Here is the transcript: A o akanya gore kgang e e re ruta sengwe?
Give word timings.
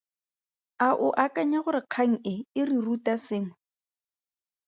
A 0.87 0.89
o 1.05 1.07
akanya 1.25 1.59
gore 1.65 1.81
kgang 1.93 2.15
e 2.33 2.35
e 2.59 2.61
re 2.69 2.77
ruta 2.85 3.13
sengwe? 3.25 3.55